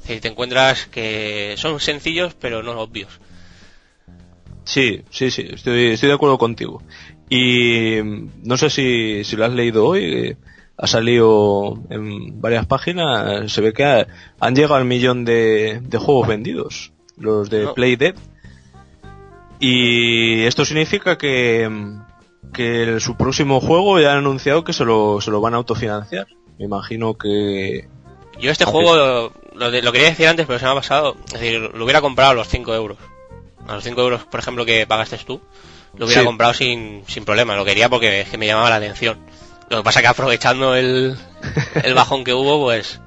[0.02, 3.20] Decir, te encuentras que son sencillos pero no obvios.
[4.66, 6.82] Sí, sí, sí, estoy, estoy de acuerdo contigo.
[7.30, 7.98] Y
[8.44, 10.38] no sé si, si lo has leído hoy, eh,
[10.82, 13.84] ha salido en varias páginas, se ve que
[14.40, 17.74] han llegado al millón de, de juegos vendidos, los de No.
[17.74, 18.16] Play Dead.
[19.60, 21.70] Y esto significa que,
[22.54, 25.58] que el- su próximo juego ya han anunciado que se lo, se lo van a
[25.58, 26.28] autofinanciar.
[26.58, 27.88] Me imagino que...
[28.40, 31.16] Yo este juego lo, de- lo quería decir antes, pero se me ha pasado.
[31.28, 32.98] Es decir, lo hubiera comprado a los 5 euros.
[33.68, 35.42] A los 5 euros, por ejemplo, que pagaste tú,
[35.98, 36.26] lo hubiera Sí.
[36.28, 37.56] comprado sin, sin problema.
[37.58, 39.18] Lo quería porque es que me llamaba la atención.
[39.70, 41.16] Lo que pasa que aprovechando el,
[41.84, 43.00] el bajón que hubo, pues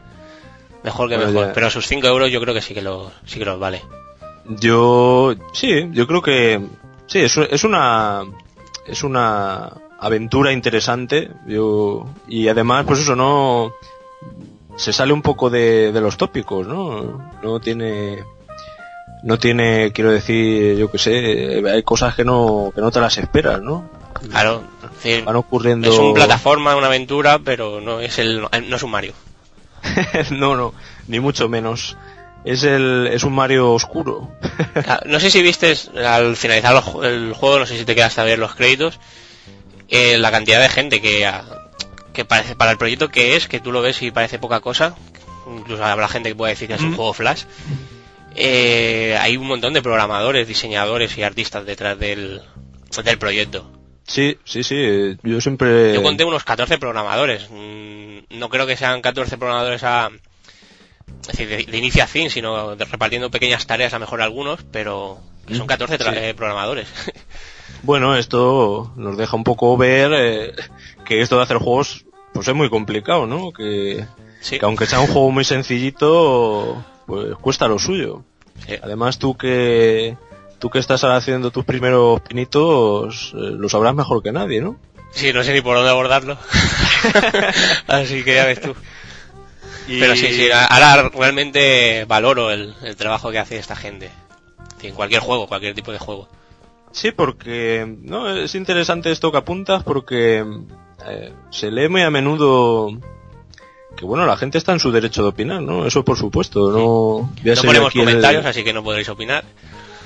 [0.82, 1.52] mejor que mejor.
[1.54, 3.82] Pero sus 5 euros yo creo que sí que, lo, sí que los vale.
[4.44, 6.60] Yo, sí, yo creo que,
[7.06, 8.22] sí, es, es una,
[8.86, 13.72] es una aventura interesante, yo, y además, pues eso, no,
[14.76, 17.30] se sale un poco de, de los tópicos, ¿no?
[17.40, 18.24] No tiene,
[19.22, 23.16] no tiene, quiero decir, yo que sé, hay cosas que no, que no te las
[23.18, 23.88] esperas, ¿no?
[24.28, 24.64] Claro,
[25.02, 25.90] es decir, Van ocurriendo...
[25.90, 29.14] es un plataforma, una aventura, pero no es el no es un Mario.
[30.30, 30.74] no, no,
[31.08, 31.96] ni mucho menos.
[32.44, 34.30] Es el, es un Mario oscuro.
[34.86, 37.94] Ah, No sé si viste al finalizar el ju- el juego, no sé si te
[37.94, 38.98] quedaste a ver los créditos,
[39.88, 41.44] eh, la cantidad de gente que, ah,
[42.12, 44.94] que parece para el proyecto que es, que tú lo ves y parece poca cosa,
[45.46, 46.96] incluso habrá gente que pueda decir que es un Mm.
[46.96, 47.44] juego flash.
[48.34, 52.40] Eh, hay un montón de programadores, diseñadores y artistas detrás del,
[53.04, 53.70] del proyecto.
[54.12, 55.94] Sí, sí, sí, yo siempre...
[55.94, 57.48] Yo conté unos 14 programadores.
[57.50, 60.10] Mm, No creo que sean 14 programadores a,
[61.22, 64.60] es decir, de, de inicio a fin, sino de- repartiendo pequeñas tareas a mejor algunos,
[64.70, 66.18] pero que son 14 tra- Sí.
[66.18, 66.88] eh, programadores.
[67.84, 70.52] Bueno, esto nos deja un poco ver eh,
[71.06, 73.50] que esto de hacer juegos pues es muy complicado, ¿no?
[73.52, 74.04] Que,
[74.40, 74.58] sí.
[74.58, 78.24] que aunque sea un juego muy sencillito, pues cuesta lo suyo.
[78.66, 78.74] Sí.
[78.80, 80.16] Además tú que
[80.62, 84.76] tú que estás ahora haciendo tus primeros pinitos, eh, lo sabrás mejor que nadie, ¿no?
[85.10, 86.38] Sí, no sé ni por dónde abordarlo.
[87.88, 88.74] Así que ya ves tú.
[89.88, 94.10] Y- Pero sí, sí, ahora realmente valoro el, el trabajo que hace esta gente.
[94.82, 96.28] En cualquier juego, cualquier tipo de juego.
[96.92, 100.44] Sí, porque no es interesante esto que apuntas porque
[101.08, 102.90] eh, se lee muy a menudo
[103.96, 105.86] que bueno la gente está en su derecho de opinar, ¿no?
[105.86, 106.70] Eso por supuesto.
[106.70, 109.44] No, No ponemos el- comentarios, así que no podréis opinar.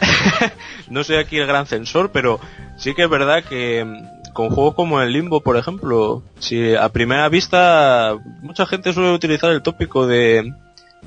[0.90, 2.40] no soy aquí el gran censor, pero
[2.76, 6.88] sí que es verdad que mm, con juegos como el Limbo, por ejemplo, si a
[6.90, 10.52] primera vista mucha gente suele utilizar el tópico de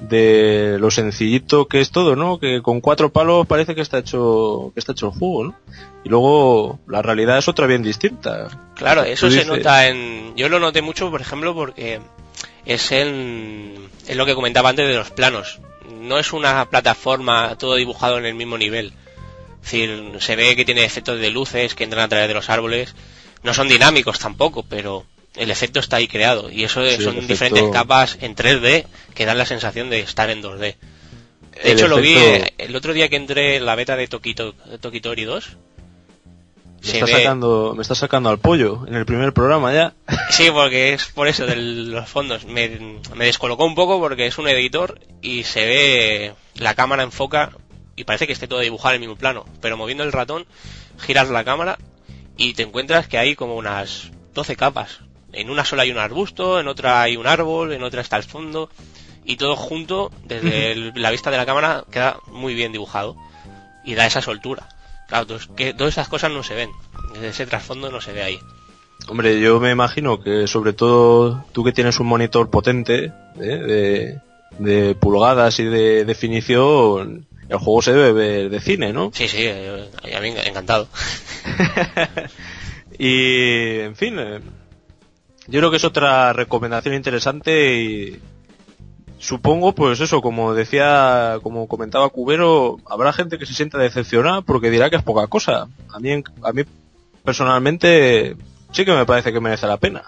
[0.02, 2.40] de lo sencillito que es todo, ¿no?
[2.40, 5.56] Que con cuatro palos parece que está hecho que está hecho el juego, ¿no?
[6.04, 8.48] Y luego la realidad es otra bien distinta.
[8.76, 10.36] Claro, eso se nota en...
[10.38, 12.00] Yo lo noté mucho, por ejemplo, porque
[12.66, 13.76] es en,
[14.08, 15.60] en lo que comentaba antes de los planos.
[15.92, 18.94] No es una plataforma todo dibujado en el mismo nivel.
[19.56, 22.50] Es decir, se ve que tiene efectos de luces que entran a través de los
[22.50, 22.96] árboles.
[23.44, 26.50] No son dinámicos tampoco, pero el efecto está ahí creado.
[26.50, 30.30] Y eso Sí, son efecto- diferentes capas en 3D que dan la sensación de estar
[30.30, 30.60] en 2D.
[30.60, 30.78] De
[31.64, 34.54] El hecho, lo vi eh, el otro día que entré en la beta de Tokito,
[34.80, 35.58] Tokitori 2.
[36.82, 39.94] Me está sacando me está sacando al pollo en el primer programa ya.
[40.30, 42.46] Sí, porque es por eso de los fondos.
[42.46, 47.52] Me, me descolocó un poco porque es un editor y se ve la cámara enfoca
[47.96, 49.46] y parece que esté todo dibujado en el mismo plano.
[49.62, 50.46] Pero moviendo el ratón,
[51.00, 51.78] giras la cámara
[52.38, 55.00] y te encuentras que hay como unas 12 capas.
[55.34, 58.24] En una sola hay un arbusto, en otra hay un árbol, en otra está el
[58.24, 58.70] fondo.
[59.26, 63.16] Y todo junto, desde el- la vista de la cámara, queda muy bien dibujado.
[63.84, 64.70] Y da esa soltura.
[65.10, 66.70] Claro, que todas esas cosas no se ven.
[67.22, 68.40] Ese trasfondo no se ve ahí.
[69.08, 73.40] Hombre, yo me imagino que sobre todo tú que tienes un monitor potente ¿eh?
[73.40, 74.20] de,
[74.60, 79.12] de pulgadas y de definición, el juego se debe ver de cine, ¿no?
[79.14, 80.88] Sí, sí, eh, a mí encantado.
[83.00, 84.40] y, en fin, eh,
[85.48, 88.20] yo creo que es otra recomendación interesante y
[89.20, 94.72] supongo, pues eso, como decía, como comentaba Cubero, habrá gente que se sienta decepcionada porque
[94.72, 95.68] dirá que es poca cosa.
[95.94, 96.64] A mí, a mí
[97.24, 98.36] personalmente
[98.72, 100.04] sí que me parece que merece la pena.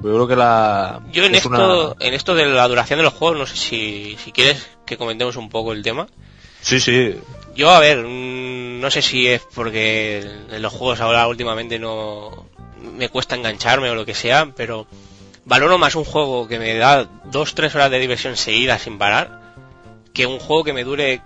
[0.00, 1.00] Yo creo que la...
[1.12, 1.48] Yo en es esto,
[1.94, 4.96] una- en esto de la duración de los juegos, no sé si, si quieres que
[4.96, 6.08] comentemos un poco el tema.
[6.60, 7.16] Sí, sí.
[7.54, 10.18] Yo, a ver, mm, no sé si es porque
[10.50, 12.46] en los juegos ahora últimamente no
[12.96, 14.86] me cuesta engancharme o lo que sea, pero
[15.44, 19.40] valoro más un juego que me da dos, tres horas de diversión seguida sin parar
[20.12, 21.20] que un juego que me dure,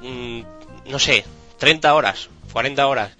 [0.00, 0.40] mm,
[0.86, 1.24] no sé,
[1.58, 3.10] 30 horas, 40 horas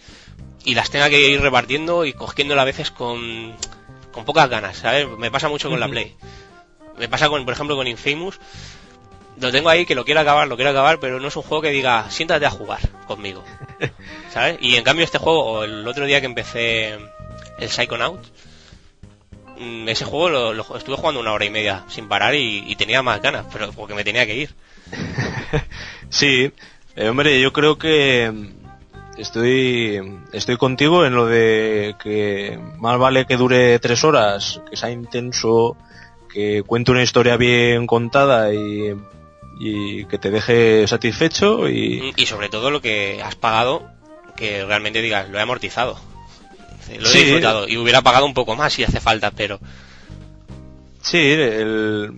[0.65, 3.55] y las tenga que ir repartiendo y cogiéndola a veces con,
[4.13, 5.09] con pocas ganas, ¿sabes?
[5.19, 5.89] Me pasa mucho con la.
[5.89, 6.15] Play.
[6.99, 8.39] Me pasa con, por ejemplo, con Infamous.
[9.41, 11.63] Lo tengo ahí que lo quiero acabar, lo quiero acabar, pero no es un juego
[11.63, 13.43] que diga, siéntate a jugar conmigo.
[14.33, 14.59] ¿Sabes?
[14.61, 16.99] Y en cambio este juego, el otro día que empecé
[17.59, 18.21] el Psychonaut,
[19.89, 23.03] ese juego lo, lo estuve jugando una hora y media sin parar y, y tenía
[23.03, 24.51] más ganas, pero porque me tenía que ir.
[26.09, 26.53] sí,
[26.97, 30.01] eh, hombre, yo creo que mm, estoy
[30.33, 35.77] estoy contigo en lo de que más vale que dure tres horas, que sea intenso,
[36.33, 38.95] que cuente una historia bien contada y,
[39.59, 42.13] y que te deje satisfecho y...
[42.17, 43.89] Y sobre todo lo que has pagado,
[44.37, 45.99] que realmente digas, lo he amortizado.
[46.99, 47.19] Lo he Sí.
[47.25, 49.59] disfrutado y hubiera pagado un poco más si hace falta, pero
[51.01, 52.13] Sí, el,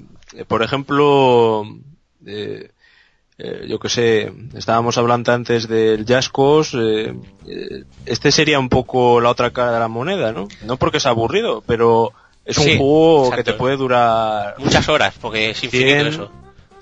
[0.47, 1.65] por ejemplo,
[2.27, 2.71] eh,
[3.39, 7.15] eh, yo que sé, estábamos hablando antes del Jazzcos, eh,
[7.49, 10.49] eh, este sería un poco la otra cara de la moneda, ¿no?
[10.65, 12.13] No porque es aburrido, pero
[12.45, 13.37] es un Sí, juego exacto.
[13.45, 16.31] que te puede durar muchas horas, porque es infinito 100, eso.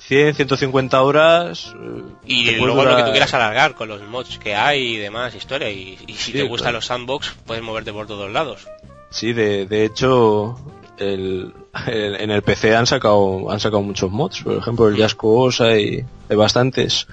[0.09, 1.75] 100, 150 horas.
[1.81, 4.95] eh, Y puede luego lo que durar- tú quieras alargar con los mods que hay
[4.95, 5.71] y demás, historia.
[5.71, 6.79] Y, y si Sí, te gustan claro.
[6.79, 8.67] los sandbox, puedes moverte por todos lados.
[9.11, 10.59] Sí, de, de hecho,
[10.99, 11.53] el,
[11.87, 14.43] el- en el PC han sacado, han sacado muchos mods.
[14.43, 17.07] Por ejemplo, el Jazzcos hay, hay bastantes.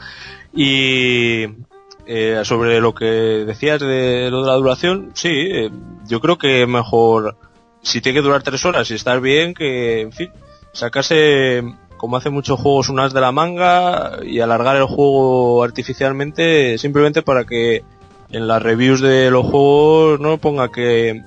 [0.53, 1.43] Y
[2.07, 5.69] eh, sobre lo que decías de lo de la duración, sí, eh,
[6.07, 7.37] yo creo que mejor,
[7.83, 10.31] si tiene que durar tres horas y estar bien, que, en fin,
[10.73, 11.63] sacarse,
[11.99, 17.43] como hace muchos juegos, unas de la manga y alargar el juego artificialmente simplemente para
[17.43, 17.83] que
[18.31, 21.21] en las reviews de los juegos no ponga que,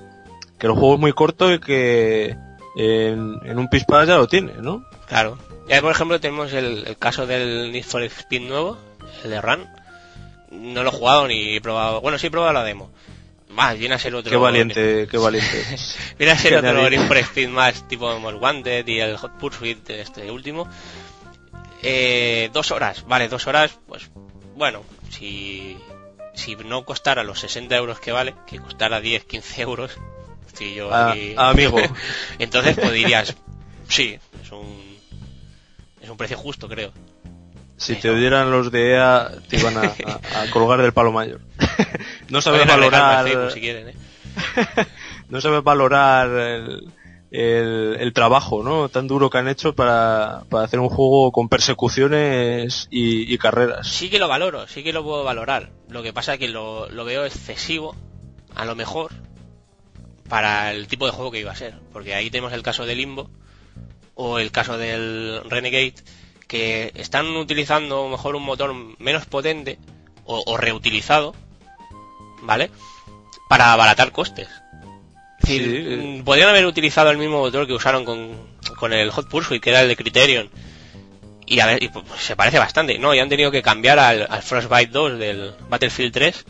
[0.57, 2.35] que el juego es muy corto y que
[2.75, 4.83] en, un pispas ya lo tiene, ¿no?
[5.07, 5.37] Claro.
[5.69, 8.77] Ya por ejemplo tenemos el, el caso del Need for Speed nuevo,
[9.23, 9.67] el de Run.
[10.49, 12.01] No lo he jugado ni he probado.
[12.01, 12.89] Bueno, sí he probado la demo.
[13.53, 14.29] Más, viene a ser otro.
[14.31, 15.63] Qué valiente, qué valiente.
[16.17, 16.89] Viene a ser otro.
[16.89, 20.67] Need for Speed más tipo Most Wanted y el Hot Pursuit este último.
[21.81, 24.09] Eh, dos horas, vale, dos horas, pues
[24.55, 25.77] bueno, si,
[26.33, 29.91] si no costara los 60 euros que vale, que costara 10, 15 euros,
[30.47, 31.33] estoy yo Ah, aquí...
[31.37, 31.77] amigo.
[32.39, 33.35] Entonces pues dirías,
[33.89, 34.97] sí, es un,
[36.01, 36.91] es un precio justo, creo.
[37.75, 41.41] Si te oyeran los de EA, te iban a, a- a colgar del palo mayor.
[42.29, 43.95] no sabes valorar, Facebook si quieren, ¿eh?
[45.29, 46.91] no sabes valorar el,
[47.33, 48.89] el, el trabajo, ¿no?
[48.89, 53.87] Tan duro que han hecho para, para hacer un juego con persecuciones y, y carreras.
[53.87, 55.71] Sí que lo valoro, sí que lo puedo valorar.
[55.89, 57.95] Lo que pasa es que lo, lo veo excesivo,
[58.55, 59.11] a lo mejor,
[60.29, 61.73] para el tipo de juego que iba a ser.
[61.91, 63.31] Porque ahí tenemos el caso de Limbo,
[64.13, 65.95] o el caso del Renegade,
[66.47, 69.79] que están utilizando a lo mejor un motor menos potente,
[70.23, 71.33] o, o reutilizado,
[72.43, 72.69] ¿vale?
[73.49, 74.47] Para abaratar costes.
[75.39, 76.19] Es decir, Sí, eh.
[76.21, 78.31] mm, podrían haber utilizado el mismo motor que usaron con,
[78.77, 80.49] con el Hot Pursuit, que era el de Criterion,
[81.45, 83.13] y a ver, y, pues, se parece bastante, ¿no?
[83.13, 86.45] Y han tenido que cambiar al, al Frostbite 2 del Battlefield 3.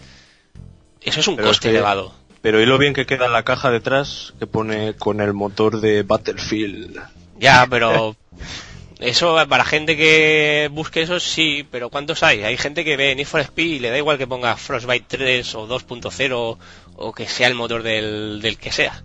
[1.01, 2.13] Eso es un Pero es coste que- elevado.
[2.41, 5.79] Pero y lo bien que queda en la caja detrás que pone con el motor
[5.79, 6.99] de Battlefield.
[7.39, 8.15] Ya, pero
[9.03, 12.43] eso para gente que busque eso sí, pero ¿cuántos hay?
[12.43, 15.55] Hay gente que ve Need for Speed y le da igual que ponga Frostbite 3
[15.55, 16.57] o 2.0
[16.95, 19.03] o que sea el motor del, del que sea.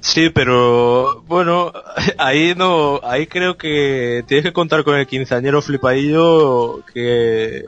[0.00, 1.72] Sí, pero bueno,
[2.18, 7.64] ahí no, ahí creo que tienes que contar con el quinceañero flipadillo que,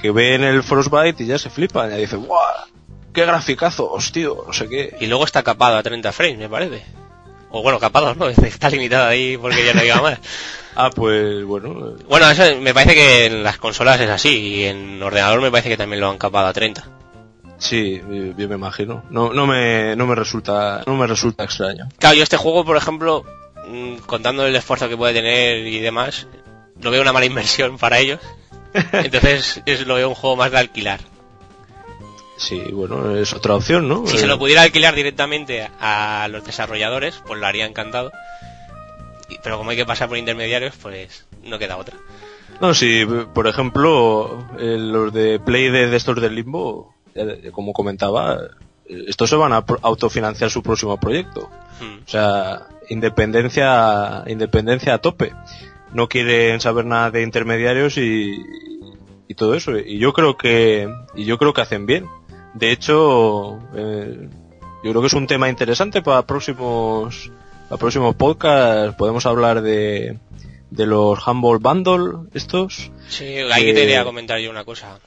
[0.00, 2.66] que ve en el Frostbite y ya se flipa, y dice, ¡guau!
[3.12, 4.44] ¡Qué graficazos, tío!
[4.46, 4.96] No sé qué.
[5.00, 6.84] Y luego está capado a 30 frames, me parece.
[7.50, 8.28] O bueno, capado, ¿no?
[8.28, 10.18] Está limitado ahí porque ya no iba más.
[10.76, 14.64] Ah, pues bueno, eh, Bueno, eso me parece que en las consolas es así y
[14.64, 16.84] en ordenador me parece que también lo han capado a 30.
[17.58, 19.02] sí, eh, yo me imagino.
[19.10, 21.88] No, no me, no me resulta, no me resulta extraño.
[21.98, 23.24] Claro, yo este juego, por ejemplo,
[23.68, 26.26] mm, contando el esfuerzo que puede tener y demás,
[26.82, 28.20] lo veo una mala inversión para ellos.
[28.92, 31.00] Entonces es, lo veo un juego más de alquilar.
[32.36, 34.06] Sí, bueno, es otra opción, ¿no?
[34.06, 38.12] Si se Eh, lo pudiera alquilar directamente a los desarrolladores, pues lo haría encantado.
[39.42, 41.96] Pero como hay que pasar por intermediarios, pues no queda otra.
[42.60, 47.72] No, sí, por ejemplo, eh, los de Play de, de estos del Limbo, eh, como
[47.72, 48.38] comentaba,
[48.88, 51.50] eh, estos se van a autofinanciar su próximo proyecto.
[51.80, 52.04] Hmm.
[52.04, 55.32] O sea, independencia, independencia a tope.
[55.92, 58.36] No quieren saber nada de intermediarios y,
[59.28, 59.76] y todo eso.
[59.78, 62.06] Y yo creo que, y yo creo que hacen bien.
[62.54, 64.28] De hecho, eh,
[64.82, 67.30] yo creo que es un tema interesante para próximos,
[67.68, 68.94] para próximos podcasts.
[68.96, 70.18] Podemos hablar de,
[70.70, 72.90] de los Humble Bundle, estos.
[73.08, 74.98] Sí, ahí Eh, te quería comentar yo una cosa.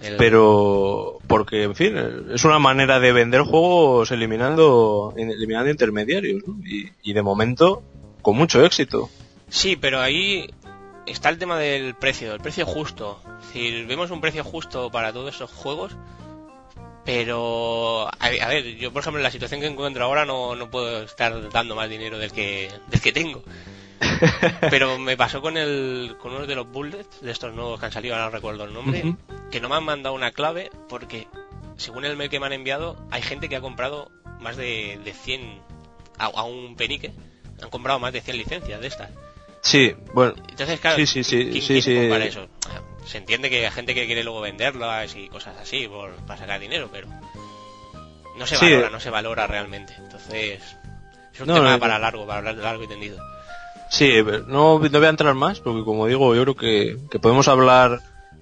[0.00, 1.94] El- Pero, porque, en fin,
[2.32, 6.56] es una manera de vender juegos eliminando, eliminando intermediarios, ¿no?
[6.66, 7.82] y, y de momento,
[8.22, 9.10] con mucho éxito.
[9.50, 10.48] Sí, pero ahí
[11.04, 13.20] está el tema del precio, el precio justo.
[13.52, 15.92] Si vemos un precio justo para todos esos juegos,
[17.04, 21.02] pero a, ver, yo por ejemplo en la situación que encuentro ahora no, no puedo
[21.02, 23.42] estar dando más dinero del que, del que tengo.
[24.70, 27.92] Pero me pasó con el con uno de los bullets, de estos nuevos que han
[27.92, 29.14] salido, ahora no recuerdo el nombre,
[29.50, 31.28] que no me han mandado una clave porque,
[31.76, 35.12] según el mail que me han enviado, hay gente que ha comprado más de, de
[35.12, 35.60] 100
[36.18, 37.12] a, un penique,
[37.62, 39.10] han comprado más de 100 licencias de estas.
[39.62, 40.34] Sí, bueno.
[40.48, 41.96] Entonces, claro, sí, sí, sí, sí, sí.
[41.96, 42.48] eso?
[43.04, 46.60] Se entiende que hay gente que quiere luego venderlas y cosas así por, para sacar
[46.60, 47.08] dinero, pero
[48.38, 49.94] no se valora, no se valora realmente.
[49.98, 50.60] Entonces,
[51.34, 53.18] es un tema para largo, para hablar de largo y tendido.
[53.88, 57.48] Sí, no, no voy a entrar más, porque como digo, yo creo que, que podemos
[57.48, 58.00] hablar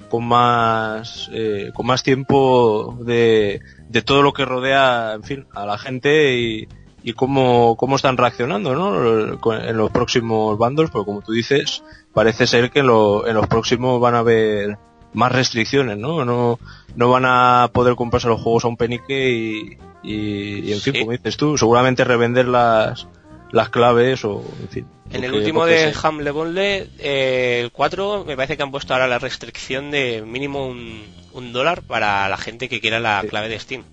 [0.08, 5.66] con más eh, con más tiempo de, de todo lo que rodea, en fin, a
[5.66, 6.68] la gente y,
[7.02, 9.54] y cómo, cómo están reaccionando ¿no?
[9.54, 11.82] en los próximos bandos, porque como tú dices,
[12.12, 14.78] parece ser que en, en los próximos van a haber
[15.12, 16.24] más restricciones, ¿no?
[16.24, 16.58] No,
[16.94, 21.12] no van a poder comprarse los juegos a un penique y, y, en fin, como
[21.12, 23.06] dices tú, seguramente revender las,
[23.52, 24.86] las claves o, en fin.
[25.10, 29.08] En el último de Hamle Bonle, eh, el 4, me parece que han puesto ahora
[29.08, 33.58] la restricción de mínimo un, un dólar para la gente que quiera la clave de
[33.58, 33.84] Steam.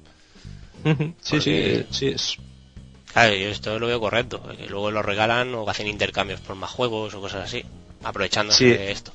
[1.21, 2.37] sí, sí, sí, es
[3.15, 6.69] Claro, yo esto lo veo correcto, que luego lo regalan o hacen intercambios por más
[6.69, 7.63] juegos o cosas así,
[8.03, 9.13] aprovechándose de esto.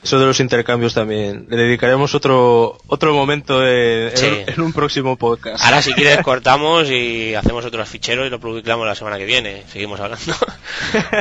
[0.00, 1.48] Eso de los intercambios también.
[1.50, 5.64] Le dedicaremos otro otro momento en, un próximo podcast.
[5.64, 9.64] Ahora si quieres cortamos y hacemos otro fichero y lo publicamos la semana que viene.
[9.66, 10.34] Seguimos hablando.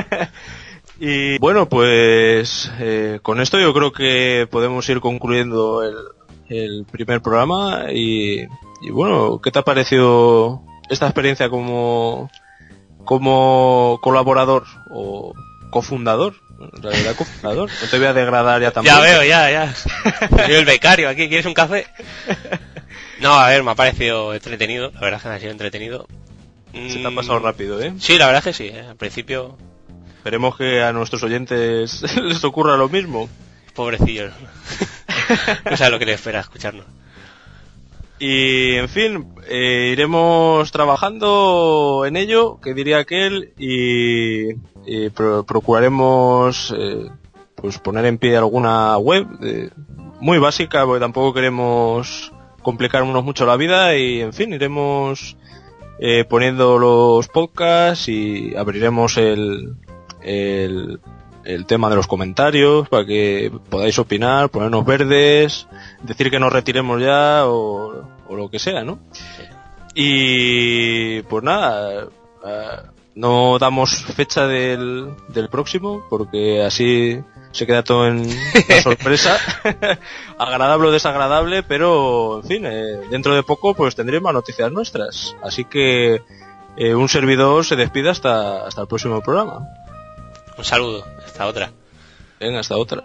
[1.00, 7.20] y bueno, pues eh, con esto yo creo que podemos ir concluyendo el, el primer
[7.24, 8.42] programa y,
[8.84, 10.62] y bueno, ¿qué te ha parecido
[10.92, 12.30] esta experiencia como,
[13.06, 15.34] como colaborador o
[15.72, 16.36] cofundador.
[16.60, 17.70] En realidad cofundador.
[17.82, 18.96] No te voy a degradar ya tampoco.
[18.96, 19.74] Ya veo, ya, ya.
[19.74, 21.28] Soy el becario aquí.
[21.28, 21.88] ¿Quieres un café?
[23.20, 24.92] No, a ver, me ha parecido entretenido.
[24.92, 26.08] La verdad es que me ha sido entretenido.
[26.74, 27.94] Se te ha pasado mm, rápido, ¿eh?
[28.00, 28.70] Sí, la verdad es que sí.
[28.70, 28.86] ¿eh?
[28.90, 29.58] Al principio...
[30.18, 33.28] Esperemos que a nuestros oyentes les ocurra lo mismo.
[33.74, 34.34] Pobrecillos.
[35.66, 36.86] no sabes lo que les espera escucharnos.
[38.24, 44.54] Y en fin, eh, iremos trabajando en ello, que diría aquel, y,
[45.48, 47.10] procuraremos eh,
[47.56, 49.72] pues poner en pie alguna web eh,
[50.20, 55.36] muy básica, porque tampoco queremos complicarnos mucho la vida, y en fin, iremos
[56.30, 59.78] poniendo los podcasts y abriremos el,
[61.44, 65.68] el tema de los comentarios para que podáis opinar, ponernos verdes,
[66.04, 69.00] decir que nos retiremos ya o, lo que sea, ¿no?
[69.94, 72.06] Y pues nada,
[72.46, 72.78] eh,
[73.16, 77.22] no damos fecha del, del próximo porque así
[77.52, 78.28] se queda todo en
[78.70, 79.38] la sorpresa,
[80.38, 85.36] agradable o desagradable, pero en fin, eh, dentro de poco pues tendremos noticias nuestras.
[85.44, 86.22] Así que
[86.78, 89.68] eh, un servidor se despide hasta, hasta el próximo programa.
[90.58, 91.72] Un saludo, hasta otra.
[92.40, 93.04] Venga, hasta otra.